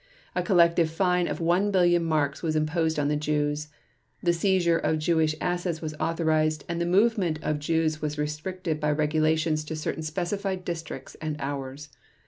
A 0.33 0.41
collective 0.41 0.89
fine 0.89 1.27
of 1.27 1.39
1 1.39 1.69
billion 1.69 2.03
marks 2.03 2.41
was 2.41 2.55
imposed 2.55 2.97
on 2.97 3.07
the 3.07 3.15
Jews, 3.15 3.67
the 4.23 4.33
seizure 4.33 4.79
of 4.79 4.97
Jewish 4.97 5.35
assets 5.39 5.79
was 5.79 5.93
authorized, 5.99 6.63
and 6.67 6.81
the 6.81 6.87
movement 6.87 7.37
of 7.43 7.59
Jews 7.59 8.01
was 8.01 8.17
restricted 8.17 8.79
by 8.79 8.89
regulations 8.91 9.63
to 9.65 9.75
certain 9.75 10.01
specified 10.01 10.65
districts 10.65 11.13
and 11.21 11.35
hours. 11.37 11.89